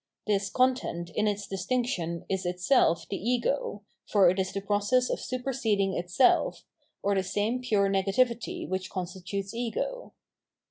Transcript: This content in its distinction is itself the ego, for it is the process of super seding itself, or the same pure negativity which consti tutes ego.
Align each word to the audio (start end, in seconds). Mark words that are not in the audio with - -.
This 0.25 0.49
content 0.49 1.11
in 1.13 1.27
its 1.27 1.45
distinction 1.45 2.25
is 2.27 2.43
itself 2.43 3.07
the 3.07 3.17
ego, 3.17 3.83
for 4.07 4.31
it 4.31 4.39
is 4.39 4.51
the 4.51 4.59
process 4.59 5.11
of 5.11 5.19
super 5.19 5.53
seding 5.53 5.93
itself, 5.95 6.63
or 7.03 7.13
the 7.13 7.21
same 7.21 7.61
pure 7.61 7.87
negativity 7.87 8.67
which 8.67 8.89
consti 8.89 9.23
tutes 9.23 9.53
ego. 9.53 10.13